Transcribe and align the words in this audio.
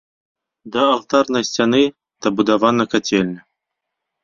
Да 0.75 0.85
алтарнай 0.93 1.43
сцяны 1.49 1.83
дабудавана 2.27 2.83
кацельня. 2.97 3.41